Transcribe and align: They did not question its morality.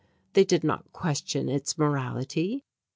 They 0.33 0.43
did 0.43 0.63
not 0.63 0.91
question 0.93 1.47
its 1.47 1.77
morality. 1.77 2.65